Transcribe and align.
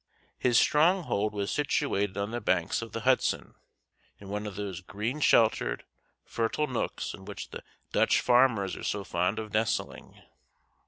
His 0.39 0.57
stronghold 0.57 1.31
was 1.31 1.51
situated 1.51 2.17
on 2.17 2.31
the 2.31 2.41
banks 2.41 2.81
of 2.81 2.91
the 2.91 3.01
Hudson, 3.01 3.53
in 4.17 4.29
one 4.29 4.47
of 4.47 4.55
those 4.55 4.81
green, 4.81 5.19
sheltered, 5.19 5.85
fertile 6.25 6.65
nooks 6.65 7.13
in 7.13 7.23
which 7.23 7.51
the 7.51 7.63
Dutch 7.91 8.19
farmers 8.19 8.75
are 8.75 8.81
so 8.81 9.03
fond 9.03 9.37
of 9.37 9.53
nestling. 9.53 10.19